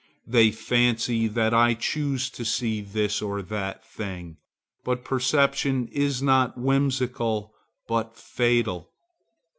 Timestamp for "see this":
2.43-3.21